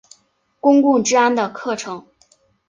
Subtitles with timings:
[0.59, 2.07] 公共治安的课程。